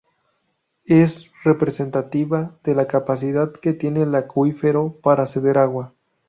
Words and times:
Es 0.87 1.29
representativa 1.43 2.57
de 2.63 2.73
la 2.73 2.87
capacidad 2.87 3.51
que 3.53 3.73
tiene 3.73 4.01
el 4.01 4.15
acuífero 4.15 4.97
para 4.99 5.27
ceder 5.27 5.59
agua. 5.59 5.93